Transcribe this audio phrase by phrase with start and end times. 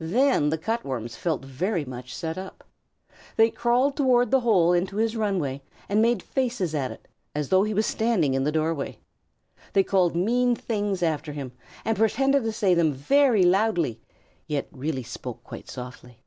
[0.00, 2.64] Then the Cut Worms felt very much set up.
[3.36, 7.50] They crawled toward the hole into his run way and made faces at it, as
[7.50, 8.98] though he were standing in the doorway.
[9.74, 11.52] They called mean things after him
[11.84, 14.00] and pretended to say them very loudly,
[14.46, 16.22] yet really spoke quite softly.